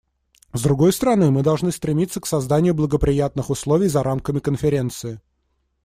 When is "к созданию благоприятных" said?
2.19-3.51